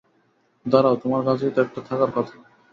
দাঁড়াও, 0.65 0.95
তোমার 0.95 1.21
কাছেই 1.27 1.53
তো 1.55 1.59
একটা 1.61 1.79
থাকার 1.89 2.11
কথা। 2.15 2.35